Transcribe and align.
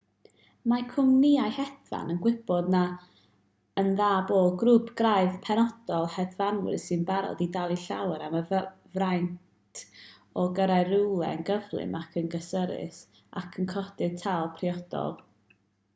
mae 0.71 0.83
cwmnïau 0.91 1.51
hedfan 1.57 2.13
yn 2.13 2.21
gwybod 2.21 2.69
yn 3.81 3.89
dda 3.99 4.07
bod 4.31 4.55
grŵp 4.61 4.87
craidd 5.01 5.35
penodol 5.47 6.07
o 6.07 6.09
hedfanwyr 6.13 6.79
sy'n 6.85 7.03
barod 7.11 7.43
i 7.45 7.47
dalu 7.57 7.77
llawer 7.83 8.23
am 8.29 8.37
y 8.39 8.41
fraint 8.55 9.81
o 10.41 10.45
gyrraedd 10.61 10.89
rhywle 10.95 11.29
yn 11.37 11.43
gyflym 11.51 11.97
ac 12.01 12.17
yn 12.23 12.31
gysurus 12.37 13.03
ac 13.43 13.61
yn 13.63 13.69
codi'r 13.75 14.17
tâl 14.25 14.51
priodol 14.57 15.15